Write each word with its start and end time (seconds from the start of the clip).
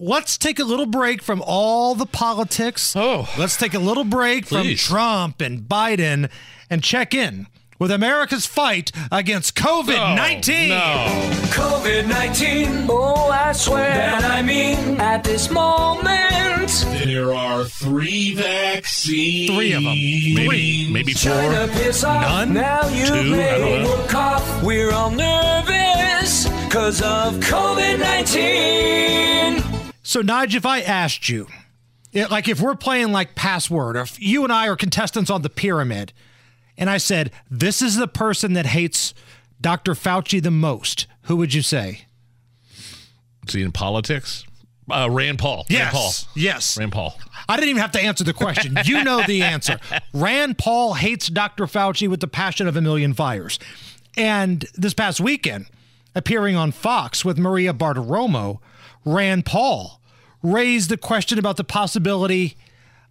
Let's 0.00 0.38
take 0.38 0.60
a 0.60 0.64
little 0.64 0.86
break 0.86 1.22
from 1.22 1.42
all 1.44 1.96
the 1.96 2.06
politics. 2.06 2.94
Oh. 2.94 3.28
Let's 3.36 3.56
take 3.56 3.74
a 3.74 3.80
little 3.80 4.04
break 4.04 4.46
Please. 4.46 4.80
from 4.86 4.94
Trump 4.94 5.40
and 5.40 5.62
Biden 5.62 6.30
and 6.70 6.84
check 6.84 7.14
in 7.14 7.48
with 7.80 7.90
America's 7.90 8.46
fight 8.46 8.92
against 9.10 9.56
COVID 9.56 10.14
19. 10.16 10.70
Oh, 10.70 10.76
no. 10.76 11.32
COVID 11.48 12.06
19. 12.08 12.86
Oh, 12.88 13.28
I 13.30 13.50
swear 13.52 13.88
that 13.88 14.24
I 14.24 14.40
mean 14.42 15.00
at 15.00 15.24
this 15.24 15.50
moment. 15.50 16.06
There 17.04 17.34
are 17.34 17.64
three 17.64 18.34
vaccines. 18.34 19.50
Three 19.50 19.72
of 19.72 19.82
them. 19.82 19.94
Maybe, 19.94 20.88
maybe 20.92 21.12
four. 21.14 21.32
Trying 21.32 21.68
to 21.68 21.74
piss 21.74 22.04
off. 22.04 22.22
None? 22.22 22.52
Now 22.52 22.86
you 22.88 23.06
Two? 23.06 23.14
I 23.14 23.16
don't 23.18 23.30
made 23.32 23.82
know. 23.82 24.04
a 24.04 24.08
cough. 24.08 24.62
We're 24.62 24.92
all 24.92 25.10
nervous 25.10 26.46
because 26.66 27.02
of 27.02 27.34
COVID 27.40 27.98
19. 27.98 29.67
So, 30.18 30.24
Nige, 30.24 30.56
if 30.56 30.66
I 30.66 30.80
asked 30.80 31.28
you, 31.28 31.46
it- 32.12 32.28
like 32.28 32.48
if 32.48 32.60
we're 32.60 32.74
playing 32.74 33.12
like 33.12 33.36
password, 33.36 33.96
or 33.96 34.00
if 34.00 34.20
you 34.20 34.42
and 34.42 34.52
I 34.52 34.66
are 34.66 34.74
contestants 34.74 35.30
on 35.30 35.42
the 35.42 35.48
pyramid, 35.48 36.12
and 36.76 36.90
I 36.90 36.96
said, 36.98 37.30
this 37.48 37.80
is 37.80 37.94
the 37.94 38.08
person 38.08 38.54
that 38.54 38.66
hates 38.66 39.14
Dr. 39.60 39.94
Fauci 39.94 40.42
the 40.42 40.50
most, 40.50 41.06
who 41.22 41.36
would 41.36 41.54
you 41.54 41.62
say? 41.62 42.06
See, 43.46 43.62
in 43.62 43.70
politics? 43.70 44.44
Uh, 44.90 45.08
Rand 45.08 45.38
Paul. 45.38 45.64
Rand 45.70 45.90
Paul. 45.92 46.10
Yes. 46.34 46.76
Rand 46.76 46.90
Paul. 46.90 47.16
I 47.48 47.54
didn't 47.54 47.68
even 47.68 47.82
have 47.82 47.92
to 47.92 48.00
answer 48.02 48.24
the 48.24 48.32
question. 48.32 48.76
You 48.86 49.04
know 49.04 49.22
the 49.24 49.42
answer. 49.44 49.78
Rand 50.12 50.58
Paul 50.58 50.94
hates 50.94 51.28
Dr. 51.28 51.66
Fauci 51.66 52.08
with 52.08 52.18
the 52.18 52.26
passion 52.26 52.66
of 52.66 52.76
a 52.76 52.80
million 52.80 53.14
fires. 53.14 53.60
And 54.16 54.64
this 54.74 54.94
past 54.94 55.20
weekend, 55.20 55.66
appearing 56.16 56.56
on 56.56 56.72
Fox 56.72 57.24
with 57.24 57.38
Maria 57.38 57.72
Bartiromo, 57.72 58.58
Rand 59.04 59.46
Paul 59.46 59.94
raised 60.42 60.90
the 60.90 60.96
question 60.96 61.38
about 61.38 61.56
the 61.56 61.64
possibility 61.64 62.56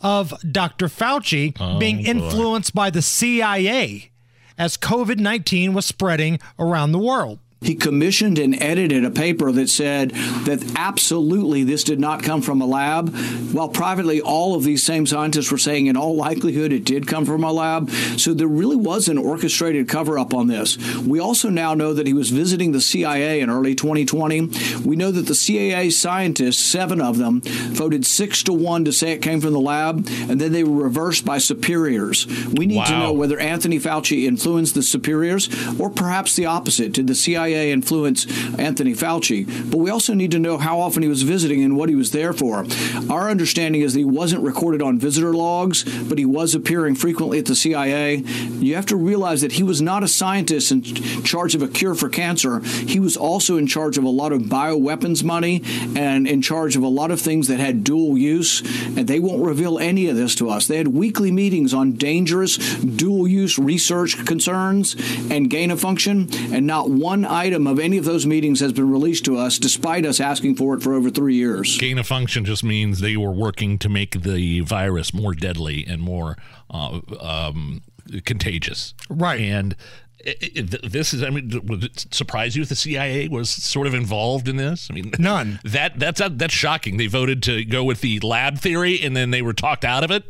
of 0.00 0.34
Dr. 0.50 0.88
Fauci 0.88 1.56
oh, 1.58 1.78
being 1.78 2.00
influenced 2.00 2.74
by 2.74 2.90
the 2.90 3.02
CIA 3.02 4.10
as 4.58 4.76
COVID 4.76 5.18
19 5.18 5.74
was 5.74 5.86
spreading 5.86 6.38
around 6.58 6.92
the 6.92 6.98
world. 6.98 7.38
He 7.66 7.74
commissioned 7.74 8.38
and 8.38 8.60
edited 8.62 9.04
a 9.04 9.10
paper 9.10 9.50
that 9.50 9.68
said 9.68 10.10
that 10.44 10.62
absolutely 10.76 11.64
this 11.64 11.82
did 11.82 11.98
not 11.98 12.22
come 12.22 12.40
from 12.40 12.62
a 12.62 12.66
lab, 12.66 13.14
while 13.52 13.68
privately 13.68 14.20
all 14.20 14.54
of 14.54 14.62
these 14.62 14.84
same 14.84 15.04
scientists 15.04 15.50
were 15.50 15.58
saying 15.58 15.86
in 15.86 15.96
all 15.96 16.14
likelihood 16.14 16.72
it 16.72 16.84
did 16.84 17.08
come 17.08 17.26
from 17.26 17.42
a 17.42 17.50
lab. 17.50 17.90
So 18.16 18.34
there 18.34 18.46
really 18.46 18.76
was 18.76 19.08
an 19.08 19.18
orchestrated 19.18 19.88
cover 19.88 20.16
up 20.16 20.32
on 20.32 20.46
this. 20.46 20.78
We 20.98 21.18
also 21.18 21.50
now 21.50 21.74
know 21.74 21.92
that 21.92 22.06
he 22.06 22.12
was 22.12 22.30
visiting 22.30 22.70
the 22.70 22.80
CIA 22.80 23.40
in 23.40 23.50
early 23.50 23.74
2020. 23.74 24.48
We 24.84 24.94
know 24.94 25.10
that 25.10 25.26
the 25.26 25.34
CIA 25.34 25.90
scientists, 25.90 26.64
seven 26.64 27.00
of 27.00 27.18
them, 27.18 27.40
voted 27.42 28.06
six 28.06 28.44
to 28.44 28.52
one 28.52 28.84
to 28.84 28.92
say 28.92 29.10
it 29.10 29.22
came 29.22 29.40
from 29.40 29.52
the 29.52 29.60
lab, 29.60 30.06
and 30.28 30.40
then 30.40 30.52
they 30.52 30.62
were 30.62 30.84
reversed 30.84 31.24
by 31.24 31.38
superiors. 31.38 32.26
We 32.46 32.66
need 32.66 32.86
to 32.86 32.98
know 32.98 33.12
whether 33.12 33.40
Anthony 33.40 33.80
Fauci 33.80 34.24
influenced 34.24 34.74
the 34.74 34.82
superiors 34.82 35.48
or 35.80 35.90
perhaps 35.90 36.36
the 36.36 36.46
opposite. 36.46 36.92
Did 36.92 37.08
the 37.08 37.14
CIA 37.14 37.55
influence 37.64 38.26
Anthony 38.58 38.92
Fauci? 38.92 39.70
But 39.70 39.78
we 39.78 39.90
also 39.90 40.14
need 40.14 40.30
to 40.32 40.38
know 40.38 40.58
how 40.58 40.80
often 40.80 41.02
he 41.02 41.08
was 41.08 41.22
visiting 41.22 41.62
and 41.62 41.76
what 41.76 41.88
he 41.88 41.94
was 41.94 42.10
there 42.12 42.32
for. 42.32 42.66
Our 43.10 43.30
understanding 43.30 43.82
is 43.82 43.92
that 43.92 44.00
he 44.00 44.04
wasn't 44.04 44.42
recorded 44.42 44.82
on 44.82 44.98
visitor 44.98 45.32
logs, 45.32 45.84
but 46.04 46.18
he 46.18 46.24
was 46.24 46.54
appearing 46.54 46.94
frequently 46.94 47.38
at 47.38 47.46
the 47.46 47.54
CIA. 47.54 48.16
You 48.16 48.74
have 48.74 48.86
to 48.86 48.96
realize 48.96 49.40
that 49.40 49.52
he 49.52 49.62
was 49.62 49.80
not 49.80 50.02
a 50.02 50.08
scientist 50.08 50.70
in 50.70 50.82
charge 50.82 51.54
of 51.54 51.62
a 51.62 51.68
cure 51.68 51.94
for 51.94 52.08
cancer. 52.08 52.60
He 52.60 53.00
was 53.00 53.16
also 53.16 53.56
in 53.56 53.66
charge 53.66 53.98
of 53.98 54.04
a 54.04 54.08
lot 54.08 54.32
of 54.32 54.42
bioweapons 54.42 55.24
money 55.24 55.62
and 55.96 56.26
in 56.26 56.42
charge 56.42 56.76
of 56.76 56.82
a 56.82 56.88
lot 56.88 57.10
of 57.10 57.20
things 57.20 57.48
that 57.48 57.60
had 57.60 57.84
dual 57.84 58.16
use. 58.16 58.60
And 58.96 59.06
they 59.06 59.20
won't 59.20 59.44
reveal 59.44 59.78
any 59.78 60.08
of 60.08 60.16
this 60.16 60.34
to 60.36 60.50
us. 60.50 60.66
They 60.66 60.78
had 60.78 60.88
weekly 60.88 61.30
meetings 61.30 61.74
on 61.74 61.92
dangerous 61.92 62.56
dual 62.78 63.28
use 63.28 63.58
research 63.58 64.24
concerns 64.24 64.96
and 65.30 65.50
gain 65.50 65.70
of 65.70 65.80
function, 65.80 66.28
and 66.52 66.66
not 66.66 66.90
one 66.90 67.24
item 67.36 67.66
of 67.66 67.78
any 67.78 67.98
of 67.98 68.04
those 68.04 68.26
meetings 68.26 68.60
has 68.60 68.72
been 68.72 68.90
released 68.90 69.24
to 69.26 69.36
us, 69.36 69.58
despite 69.58 70.06
us 70.06 70.20
asking 70.20 70.56
for 70.56 70.74
it 70.74 70.82
for 70.82 70.94
over 70.94 71.10
three 71.10 71.34
years. 71.34 71.76
Gain 71.78 71.98
of 71.98 72.06
function 72.06 72.44
just 72.44 72.64
means 72.64 73.00
they 73.00 73.16
were 73.16 73.32
working 73.32 73.78
to 73.78 73.88
make 73.88 74.22
the 74.22 74.60
virus 74.60 75.12
more 75.12 75.34
deadly 75.34 75.84
and 75.86 76.02
more 76.02 76.36
uh, 76.70 77.00
um, 77.20 77.82
contagious. 78.24 78.94
Right. 79.08 79.40
And 79.40 79.76
it, 80.18 80.72
it, 80.74 80.92
this 80.92 81.14
is, 81.14 81.22
I 81.22 81.30
mean, 81.30 81.60
would 81.64 81.84
it 81.84 82.06
surprise 82.10 82.56
you 82.56 82.62
if 82.62 82.68
the 82.68 82.76
CIA 82.76 83.28
was 83.28 83.48
sort 83.50 83.86
of 83.86 83.94
involved 83.94 84.48
in 84.48 84.56
this? 84.56 84.88
I 84.90 84.94
mean, 84.94 85.12
None. 85.18 85.60
That 85.64 85.98
that's 85.98 86.20
that's 86.30 86.54
shocking. 86.54 86.96
They 86.96 87.06
voted 87.06 87.42
to 87.44 87.64
go 87.64 87.84
with 87.84 88.00
the 88.00 88.18
lab 88.20 88.58
theory, 88.58 89.00
and 89.02 89.16
then 89.16 89.30
they 89.30 89.42
were 89.42 89.52
talked 89.52 89.84
out 89.84 90.02
of 90.04 90.10
it. 90.10 90.24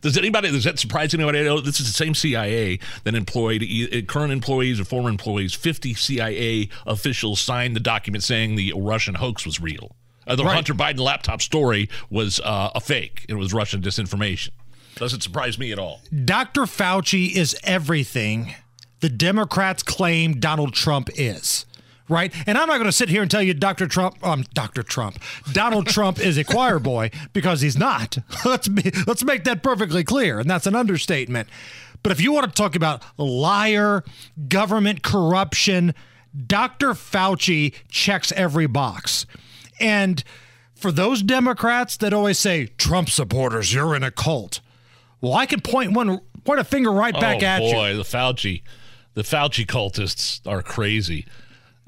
Does 0.00 0.16
anybody 0.16 0.50
does 0.50 0.64
that 0.64 0.78
surprise 0.78 1.14
anybody? 1.14 1.40
I 1.40 1.42
know 1.44 1.60
this 1.60 1.80
is 1.80 1.86
the 1.86 1.92
same 1.92 2.14
CIA 2.14 2.78
that 3.04 3.14
employed 3.14 3.62
e- 3.62 4.02
current 4.02 4.32
employees 4.32 4.80
or 4.80 4.84
former 4.84 5.08
employees. 5.08 5.54
Fifty 5.54 5.94
CIA 5.94 6.68
officials 6.86 7.40
signed 7.40 7.76
the 7.76 7.80
document 7.80 8.24
saying 8.24 8.56
the 8.56 8.72
Russian 8.76 9.14
hoax 9.16 9.44
was 9.44 9.60
real. 9.60 9.94
Uh, 10.26 10.36
the 10.36 10.44
Right. 10.44 10.54
Hunter 10.54 10.74
Biden 10.74 11.00
laptop 11.00 11.42
story 11.42 11.88
was 12.10 12.40
uh, 12.40 12.70
a 12.74 12.80
fake. 12.80 13.26
It 13.28 13.34
was 13.34 13.52
Russian 13.52 13.80
disinformation. 13.82 14.50
Doesn't 14.96 15.22
surprise 15.22 15.58
me 15.58 15.72
at 15.72 15.78
all. 15.78 16.02
Dr. 16.24 16.62
Fauci 16.62 17.34
is 17.34 17.56
everything 17.64 18.54
the 19.00 19.08
Democrats 19.08 19.82
claim 19.82 20.38
Donald 20.38 20.74
Trump 20.74 21.08
is. 21.16 21.64
Right? 22.10 22.34
And 22.46 22.58
I'm 22.58 22.68
not 22.68 22.76
going 22.76 22.86
to 22.86 22.92
sit 22.92 23.08
here 23.08 23.22
and 23.22 23.30
tell 23.30 23.42
you 23.42 23.54
Dr. 23.54 23.86
Trump, 23.86 24.16
um, 24.26 24.44
Dr. 24.52 24.82
Trump, 24.82 25.18
Donald 25.52 25.86
Trump 25.86 26.18
is 26.18 26.36
a 26.36 26.44
choir 26.44 26.78
boy 26.78 27.10
because 27.32 27.60
he's 27.62 27.78
not. 27.78 28.18
Let's 28.44 28.68
be, 28.68 28.90
let's 29.06 29.22
make 29.22 29.44
that 29.44 29.62
perfectly 29.62 30.02
clear. 30.02 30.40
And 30.40 30.50
that's 30.50 30.66
an 30.66 30.74
understatement. 30.74 31.48
But 32.02 32.10
if 32.12 32.20
you 32.20 32.32
want 32.32 32.46
to 32.46 32.52
talk 32.52 32.74
about 32.74 33.02
liar, 33.16 34.02
government 34.48 35.02
corruption, 35.02 35.94
Dr. 36.46 36.90
Fauci 36.90 37.74
checks 37.88 38.32
every 38.32 38.66
box. 38.66 39.26
And 39.78 40.22
for 40.74 40.90
those 40.90 41.22
Democrats 41.22 41.96
that 41.98 42.12
always 42.12 42.38
say, 42.38 42.66
Trump 42.78 43.10
supporters, 43.10 43.74
you're 43.74 43.94
in 43.94 44.02
a 44.02 44.10
cult. 44.10 44.60
Well, 45.20 45.34
I 45.34 45.46
can 45.46 45.60
point 45.60 45.92
one 45.92 46.20
point 46.44 46.60
a 46.60 46.64
finger 46.64 46.90
right 46.90 47.14
back 47.14 47.42
oh 47.42 47.46
at 47.46 47.62
you. 47.62 47.68
Oh 47.68 47.72
boy, 47.72 47.96
the 47.96 48.02
Fauci, 48.02 48.62
the 49.14 49.22
Fauci 49.22 49.66
cultists 49.66 50.40
are 50.46 50.62
crazy. 50.62 51.26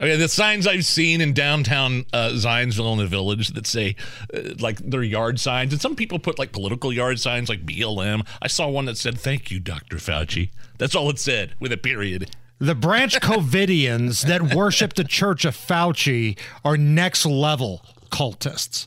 I 0.02 0.06
mean, 0.06 0.18
the 0.18 0.28
signs 0.28 0.66
I've 0.66 0.84
seen 0.84 1.20
in 1.20 1.32
downtown 1.32 2.06
uh, 2.12 2.30
Zionsville 2.30 2.94
in 2.94 2.98
the 2.98 3.06
village 3.06 3.50
that 3.50 3.68
say, 3.68 3.94
uh, 4.34 4.40
like, 4.58 4.78
they're 4.78 5.04
yard 5.04 5.38
signs, 5.38 5.72
and 5.72 5.80
some 5.80 5.94
people 5.94 6.18
put 6.18 6.40
like 6.40 6.50
political 6.50 6.92
yard 6.92 7.20
signs, 7.20 7.48
like 7.48 7.64
BLM. 7.64 8.26
I 8.42 8.48
saw 8.48 8.68
one 8.68 8.86
that 8.86 8.98
said, 8.98 9.16
"Thank 9.16 9.52
you, 9.52 9.60
Dr. 9.60 9.96
Fauci." 9.96 10.50
That's 10.78 10.96
all 10.96 11.08
it 11.08 11.20
said, 11.20 11.54
with 11.60 11.70
a 11.70 11.76
period. 11.76 12.34
The 12.58 12.74
branch 12.74 13.20
Covidians 13.20 14.26
that 14.26 14.54
worship 14.54 14.94
the 14.94 15.04
Church 15.04 15.44
of 15.44 15.56
Fauci 15.56 16.36
are 16.64 16.76
next 16.76 17.24
level 17.24 17.86
cultists. 18.10 18.86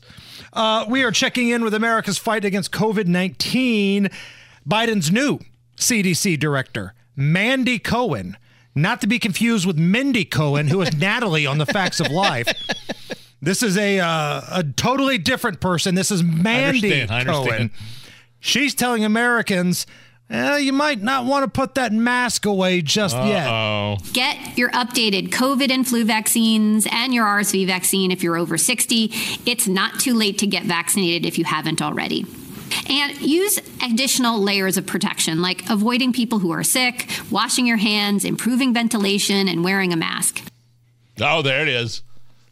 Uh, 0.52 0.84
we 0.86 1.02
are 1.02 1.10
checking 1.10 1.48
in 1.48 1.64
with 1.64 1.72
America's 1.72 2.18
fight 2.18 2.44
against 2.44 2.72
COVID 2.72 3.06
19. 3.06 4.10
Biden's 4.68 5.10
new 5.10 5.38
CDC 5.78 6.38
director, 6.38 6.92
Mandy 7.14 7.78
Cohen, 7.78 8.36
not 8.76 9.00
to 9.00 9.06
be 9.06 9.18
confused 9.18 9.66
with 9.66 9.76
Mindy 9.78 10.24
Cohen, 10.24 10.68
who 10.68 10.80
is 10.82 10.96
Natalie 10.98 11.46
on 11.46 11.58
The 11.58 11.66
Facts 11.66 11.98
of 11.98 12.10
Life. 12.10 12.46
This 13.42 13.62
is 13.62 13.76
a 13.76 13.98
uh, 14.00 14.40
a 14.50 14.64
totally 14.76 15.18
different 15.18 15.60
person. 15.60 15.94
This 15.94 16.10
is 16.10 16.22
Mandy 16.22 17.02
understand, 17.02 17.10
I 17.10 17.20
understand. 17.20 17.48
Cohen. 17.48 17.70
She's 18.40 18.74
telling 18.74 19.04
Americans, 19.04 19.86
eh, 20.30 20.58
you 20.58 20.72
might 20.72 21.02
not 21.02 21.24
want 21.26 21.44
to 21.44 21.50
put 21.50 21.74
that 21.74 21.92
mask 21.92 22.46
away 22.46 22.82
just 22.82 23.16
yet. 23.16 23.48
Oh, 23.48 23.96
Get 24.12 24.56
your 24.56 24.70
updated 24.70 25.30
COVID 25.30 25.70
and 25.70 25.86
flu 25.86 26.04
vaccines 26.04 26.86
and 26.90 27.12
your 27.12 27.24
RSV 27.26 27.66
vaccine 27.66 28.10
if 28.10 28.22
you're 28.22 28.36
over 28.36 28.56
60. 28.56 29.10
It's 29.46 29.66
not 29.66 29.98
too 30.00 30.14
late 30.14 30.38
to 30.38 30.46
get 30.46 30.64
vaccinated 30.64 31.26
if 31.26 31.38
you 31.38 31.44
haven't 31.44 31.82
already. 31.82 32.24
And 32.88 33.20
use 33.20 33.58
additional 33.82 34.40
layers 34.40 34.76
of 34.76 34.86
protection, 34.86 35.42
like 35.42 35.68
avoiding 35.68 36.12
people 36.12 36.38
who 36.38 36.50
are 36.52 36.62
sick, 36.64 37.08
washing 37.30 37.66
your 37.66 37.76
hands, 37.76 38.24
improving 38.24 38.72
ventilation, 38.74 39.48
and 39.48 39.64
wearing 39.64 39.92
a 39.92 39.96
mask. 39.96 40.40
oh, 41.20 41.42
there 41.42 41.62
it 41.62 41.68
is. 41.68 42.02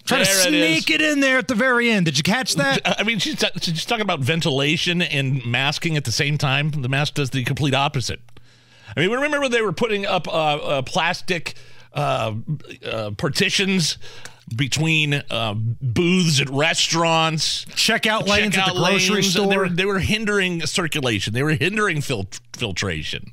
Try 0.04 0.18
to 0.18 0.24
There 0.24 0.48
it 0.48 0.54
is. 0.54 0.84
sneak 0.84 0.90
it, 0.94 1.00
in 1.00 1.20
there 1.20 1.38
at 1.38 1.48
the 1.48 1.54
very 1.54 1.88
end. 1.88 2.04
Did 2.04 2.18
you 2.18 2.22
catch 2.22 2.56
that? 2.56 2.80
I 3.00 3.04
mean, 3.04 3.18
she's, 3.18 3.42
she's 3.62 3.86
talking 3.86 4.02
about 4.02 4.20
ventilation 4.20 5.00
and 5.00 5.44
masking 5.46 5.96
at 5.96 6.04
the 6.04 6.12
same 6.12 6.36
time. 6.36 6.70
The 6.70 6.90
mask 6.90 7.14
does 7.14 7.30
the 7.30 7.42
complete 7.44 7.72
opposite. 7.74 8.20
I 8.94 9.00
mean, 9.00 9.10
remember 9.10 9.40
when 9.40 9.50
they 9.50 9.62
were 9.62 9.72
putting 9.72 10.04
up 10.04 10.28
uh, 10.28 10.32
uh, 10.32 10.82
plastic 10.82 11.54
uh, 11.94 12.34
uh, 12.84 13.12
partitions 13.12 13.96
between 14.54 15.22
uh, 15.30 15.54
booths 15.54 16.40
at 16.40 16.48
restaurants, 16.50 17.64
Checkout 17.66 18.26
lanes 18.28 18.56
at 18.56 18.66
the 18.66 18.72
grocery 18.78 19.16
lanes, 19.16 19.36
and 19.36 19.46
They 19.50 19.54
store. 19.54 19.58
were, 19.64 19.68
they 19.68 19.84
were 19.86 19.98
hindering 20.00 20.64
circulation. 20.66 21.32
They 21.34 21.42
were 21.42 21.52
hindering 21.54 22.00
fil- 22.00 22.28
filtration. 22.52 23.32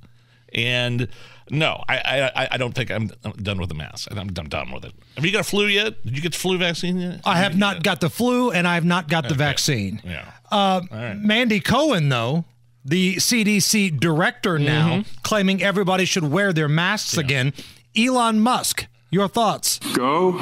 And 0.54 1.08
no, 1.50 1.84
I, 1.88 2.30
I, 2.36 2.48
I 2.52 2.58
don't 2.58 2.74
think 2.74 2.92
I'm, 2.92 3.10
I'm 3.24 3.32
done 3.34 3.60
with 3.60 3.70
the 3.70 3.76
mask. 3.76 4.08
I'm, 4.12 4.18
I'm 4.20 4.28
done 4.50 4.72
with 4.72 4.86
it. 4.86 4.94
Have 5.16 5.26
you 5.26 5.32
got 5.32 5.42
a 5.42 5.44
flu 5.44 5.66
yet? 5.68 6.04
Did 6.06 6.16
you 6.16 6.22
get 6.22 6.32
the 6.34 6.38
flu 6.40 6.58
vaccine 6.58 6.98
yet? 7.00 7.22
I 7.26 7.38
have 7.38 7.58
not 7.58 7.84
got 7.84 8.00
the 8.02 8.10
flu 8.10 8.52
and 8.52 8.68
I 8.68 8.76
have 8.76 8.86
not 8.86 9.08
got 9.08 9.28
the 9.28 9.36
vaccine. 9.36 10.02
Yeah. 10.04 10.30
Uh, 10.52 10.82
Mandy 11.18 11.60
Cohen, 11.60 12.10
though, 12.10 12.46
the 12.84 13.16
CDC 13.18 14.00
director 14.00 14.58
now, 14.60 14.90
Mm-hmm. 15.00 15.20
claiming 15.24 15.62
everybody 15.64 16.04
should 16.06 16.24
wear 16.32 16.52
their 16.54 16.68
masks 16.70 17.18
again. 17.18 17.54
Elon 17.98 18.40
Musk, 18.40 18.88
your 19.10 19.28
thoughts? 19.28 19.80
Go 19.94 20.40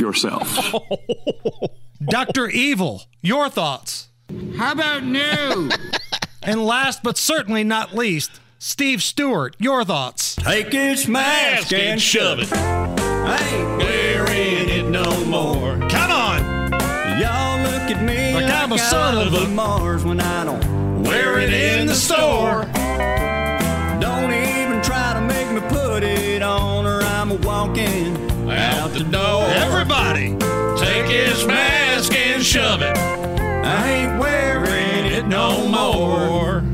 yourself. 0.00 0.74
Dr. 2.04 2.48
Evil, 2.48 3.02
your 3.20 3.48
thoughts? 3.48 4.08
How 4.56 4.72
about 4.72 5.04
no? 5.04 5.68
And 6.44 6.66
last 6.66 7.04
but 7.04 7.16
certainly 7.16 7.62
not 7.62 7.94
least, 7.94 8.40
Steve 8.58 9.00
Stewart, 9.00 9.54
your 9.60 9.84
thoughts? 9.84 10.34
Take 10.34 10.72
this 10.72 11.06
mask 11.06 11.72
and 11.72 12.02
shove 12.02 12.40
it. 12.40 12.52
I 12.52 13.38
ain't 13.38 13.78
Wearing 13.78 14.68
it 14.68 14.88
no 14.90 15.24
more. 15.26 15.78
Come 15.88 16.10
on! 16.10 16.72
Y'all 17.20 17.62
look 17.62 17.90
at 17.96 18.02
me 18.02 18.34
Like 18.34 18.52
I'm 18.52 18.72
a 18.72 18.78
son 18.78 19.24
of 19.24 19.32
a- 19.34 19.48
Mars 19.50 20.02
when 20.04 20.20
I 20.20 20.44
don't 20.44 21.02
Wear 21.04 21.38
it 21.38 21.52
in 21.52 21.86
the 21.86 21.94
store. 21.94 22.64
Don't 24.00 24.32
even 24.32 24.82
try 24.82 25.14
to 25.14 25.20
make 25.20 25.48
me 25.52 25.60
put 25.68 26.02
it 26.02 26.42
on, 26.42 26.86
or 26.86 27.02
I'm 27.02 27.30
a 27.30 27.36
walking 27.36 28.16
Out 28.50 28.90
the 28.94 29.04
door. 29.04 29.31
Everybody! 30.22 30.84
Take 30.84 31.06
his 31.06 31.46
mask 31.46 32.14
and 32.14 32.42
shove 32.42 32.82
it. 32.82 32.96
I 32.96 33.90
ain't 33.90 34.20
wearing 34.20 35.12
it 35.12 35.26
no 35.26 35.66
more. 35.68 36.64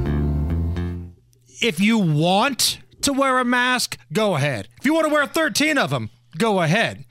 If 1.60 1.80
you 1.80 1.98
want 1.98 2.78
to 3.02 3.12
wear 3.12 3.38
a 3.38 3.44
mask, 3.44 3.98
go 4.12 4.36
ahead. 4.36 4.68
If 4.78 4.84
you 4.84 4.94
want 4.94 5.06
to 5.06 5.12
wear 5.12 5.26
13 5.26 5.78
of 5.78 5.90
them, 5.90 6.10
go 6.36 6.60
ahead. 6.60 7.04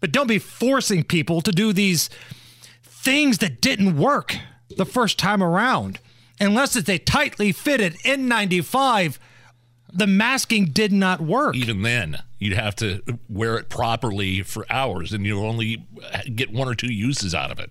But 0.00 0.12
don't 0.12 0.26
be 0.26 0.38
forcing 0.38 1.04
people 1.04 1.40
to 1.42 1.52
do 1.52 1.72
these 1.72 2.10
things 2.82 3.38
that 3.38 3.60
didn't 3.60 3.96
work 3.96 4.36
the 4.76 4.86
first 4.86 5.18
time 5.18 5.42
around. 5.42 5.98
Unless 6.38 6.76
it's 6.76 6.88
a 6.88 6.98
tightly 6.98 7.52
fitted 7.52 7.94
N95, 8.04 9.18
the 9.92 10.06
masking 10.06 10.66
did 10.66 10.92
not 10.92 11.20
work. 11.20 11.54
Even 11.54 11.82
then, 11.82 12.18
you'd 12.40 12.56
have 12.56 12.74
to 12.76 13.02
wear 13.28 13.56
it 13.56 13.68
properly 13.68 14.42
for 14.42 14.66
hours, 14.68 15.12
and 15.12 15.24
you'll 15.24 15.46
only 15.46 15.86
get 16.34 16.52
one 16.52 16.66
or 16.66 16.74
two 16.74 16.92
uses 16.92 17.34
out 17.34 17.52
of 17.52 17.60
it. 17.60 17.70